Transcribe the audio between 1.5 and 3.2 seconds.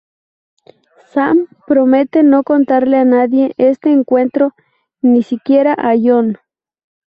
promete no contarle a